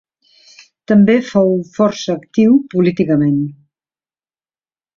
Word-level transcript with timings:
També 0.91 1.17
fou 1.27 1.53
força 1.75 2.15
actiu 2.21 2.57
políticament. 2.73 3.39